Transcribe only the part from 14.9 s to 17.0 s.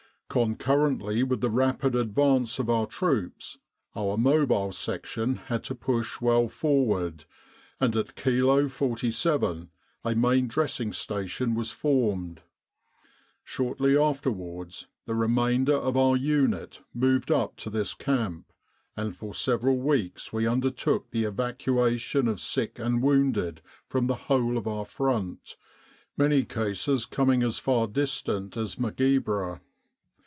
the remainder of our unit